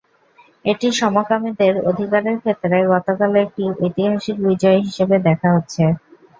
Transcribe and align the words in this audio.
এটি 0.65 0.87
সমকামীদের 0.99 1.73
অধিকারের 1.89 2.37
ক্ষেত্রে 2.39 2.77
গতকাল 2.91 3.31
একটি 3.43 3.63
ঐতিহাসিক 3.77 4.37
বিজয় 4.45 4.79
হিসেবে 4.87 5.15
দেখা 5.27 5.49
হচ্ছে। 5.55 5.83